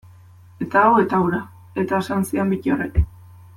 Eta 0.65 0.81
hau 0.87 0.95
eta 1.01 1.19
hura, 1.27 1.43
eta 1.83 2.01
esan 2.05 2.27
zidan 2.31 2.55
Bittorrek. 2.57 3.01